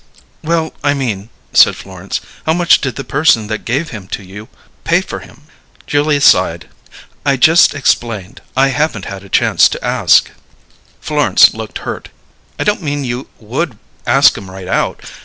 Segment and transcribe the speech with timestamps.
[0.43, 4.49] "Well, I mean," said Florence, "how much did the person that gave him to you
[4.83, 5.43] pay for him?"
[5.85, 6.67] Julia sighed.
[7.23, 10.31] "I just explained, I haven't had a chance to ask."
[10.99, 12.09] Florence looked hurt.
[12.57, 13.77] "I don't mean you would
[14.07, 15.01] ask 'em right out.